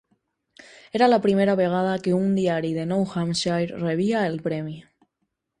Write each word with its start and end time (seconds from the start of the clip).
Era 0.99 1.07
la 1.09 1.19
primera 1.25 1.55
vegada 1.59 1.93
que 2.07 2.15
un 2.21 2.33
diari 2.39 2.73
de 2.81 2.89
Nou 2.95 3.05
Hampshire 3.17 3.79
rebia 3.87 4.27
el 4.31 4.43
premi. 4.51 4.79